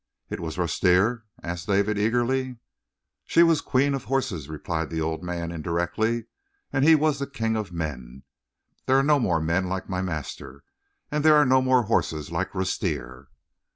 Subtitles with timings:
[0.31, 2.57] "It was Rustir?" asked David eagerly.
[3.27, 6.25] "She was the queen of horses," replied the old man indirectly,
[6.73, 8.23] "and he was the king of men;
[8.87, 10.63] there are no more men like my master,
[11.11, 13.27] and there are no more horses like Rustir."